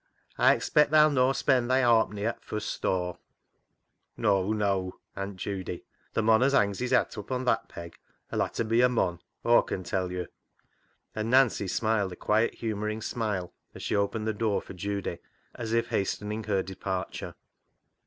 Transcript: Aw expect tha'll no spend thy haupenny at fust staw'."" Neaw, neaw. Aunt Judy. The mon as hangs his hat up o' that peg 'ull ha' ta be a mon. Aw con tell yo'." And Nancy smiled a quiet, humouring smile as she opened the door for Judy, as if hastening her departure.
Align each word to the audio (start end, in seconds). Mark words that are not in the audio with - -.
Aw 0.39 0.51
expect 0.53 0.89
tha'll 0.89 1.11
no 1.11 1.31
spend 1.31 1.69
thy 1.69 1.81
haupenny 1.83 2.25
at 2.25 2.43
fust 2.43 2.67
staw'."" 2.71 3.17
Neaw, 4.17 4.51
neaw. 4.51 4.93
Aunt 5.15 5.35
Judy. 5.35 5.83
The 6.13 6.23
mon 6.23 6.41
as 6.41 6.53
hangs 6.53 6.79
his 6.79 6.89
hat 6.89 7.15
up 7.19 7.31
o' 7.31 7.43
that 7.43 7.69
peg 7.69 7.99
'ull 8.33 8.39
ha' 8.43 8.47
ta 8.51 8.63
be 8.63 8.81
a 8.81 8.89
mon. 8.89 9.19
Aw 9.45 9.61
con 9.61 9.83
tell 9.83 10.11
yo'." 10.11 10.25
And 11.13 11.29
Nancy 11.29 11.67
smiled 11.67 12.13
a 12.13 12.15
quiet, 12.15 12.55
humouring 12.55 13.03
smile 13.03 13.53
as 13.75 13.83
she 13.83 13.95
opened 13.95 14.25
the 14.25 14.33
door 14.33 14.59
for 14.59 14.73
Judy, 14.73 15.19
as 15.53 15.71
if 15.71 15.89
hastening 15.89 16.45
her 16.45 16.63
departure. 16.63 17.35